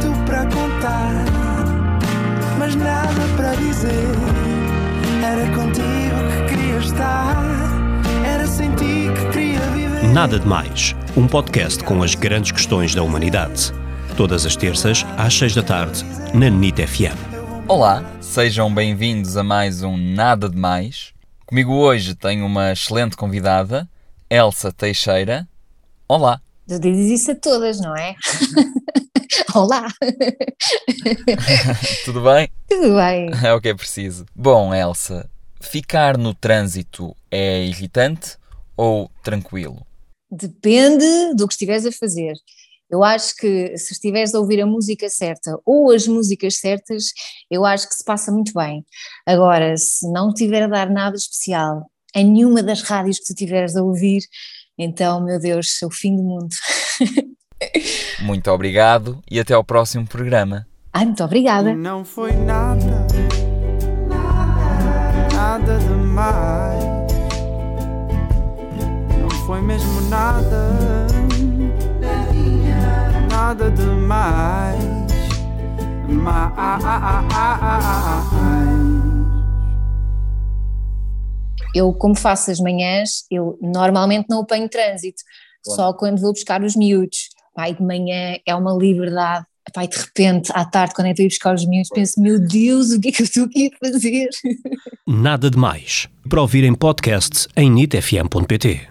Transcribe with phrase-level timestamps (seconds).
[0.00, 1.24] tanto para contar,
[2.58, 3.90] mas nada para dizer.
[5.24, 7.36] Era contigo que queria estar,
[8.24, 10.04] era sem ti que queria viver.
[10.12, 13.72] Nada de Mais, um podcast com as grandes questões da humanidade.
[14.16, 16.04] Todas as terças, às seis da tarde,
[16.34, 17.18] na NIT FM.
[17.66, 21.12] Olá, sejam bem-vindos a mais um Nada de Mais.
[21.44, 23.88] Comigo hoje tenho uma excelente convidada,
[24.30, 25.48] Elsa Teixeira.
[26.06, 26.40] Olá.
[26.68, 28.14] Tu dizes isso a todas, não é?
[29.54, 29.88] Olá!
[32.04, 32.50] Tudo bem?
[32.68, 33.30] Tudo bem.
[33.44, 34.24] É o que é preciso.
[34.34, 35.28] Bom, Elsa,
[35.60, 38.36] ficar no trânsito é irritante
[38.76, 39.86] ou tranquilo?
[40.30, 42.34] Depende do que estiveres a fazer.
[42.90, 47.04] Eu acho que se estiveres a ouvir a música certa ou as músicas certas,
[47.50, 48.84] eu acho que se passa muito bem.
[49.26, 53.76] Agora, se não estiver a dar nada especial em nenhuma das rádios que tu estiveres
[53.76, 54.22] a ouvir,
[54.78, 56.48] então, meu Deus, é o fim do mundo.
[58.20, 60.66] Muito obrigado e até ao próximo programa.
[60.92, 61.74] Ai, muito obrigada.
[61.74, 63.06] Não foi nada,
[65.32, 66.84] nada demais.
[69.20, 71.06] Não foi mesmo nada,
[73.30, 74.78] nada demais.
[76.08, 76.68] Mais.
[81.74, 85.22] Eu, como faço as manhãs, eu normalmente não apanho trânsito,
[85.62, 87.28] só quando vou buscar os miúdos.
[87.58, 89.44] Pai, de manhã é uma liberdade.
[89.74, 92.92] Pai, de repente, à tarde, quando eu estou a buscar os miúdos, penso, meu Deus,
[92.92, 94.28] o que é que eu estou aqui a fazer?
[95.04, 98.88] Nada de Mais, para ouvir em podcast em nitfm.pt.